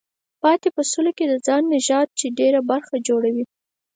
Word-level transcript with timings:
پاتې 0.41 0.67
په 0.75 0.81
سلو 0.91 1.11
کې 1.17 1.25
د 1.27 1.33
خان 1.45 1.63
نژاد 1.73 2.07
دی 2.09 2.15
چې 2.19 2.35
ډېره 2.39 2.59
برخه 2.71 2.95
جوړوي. 3.07 3.43